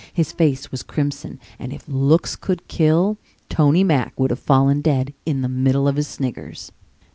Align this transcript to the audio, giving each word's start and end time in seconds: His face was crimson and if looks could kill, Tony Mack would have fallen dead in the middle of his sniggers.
His 0.11 0.31
face 0.31 0.71
was 0.71 0.81
crimson 0.81 1.39
and 1.59 1.71
if 1.71 1.87
looks 1.87 2.35
could 2.35 2.67
kill, 2.67 3.19
Tony 3.49 3.83
Mack 3.83 4.19
would 4.19 4.31
have 4.31 4.39
fallen 4.39 4.81
dead 4.81 5.13
in 5.27 5.43
the 5.43 5.47
middle 5.47 5.87
of 5.87 5.95
his 5.95 6.07
sniggers. 6.07 6.71